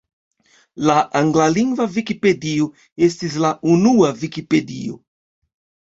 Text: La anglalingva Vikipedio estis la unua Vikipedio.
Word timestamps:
La 0.89 0.95
anglalingva 1.19 1.87
Vikipedio 1.99 2.71
estis 3.09 3.39
la 3.47 3.55
unua 3.75 4.11
Vikipedio. 4.23 4.99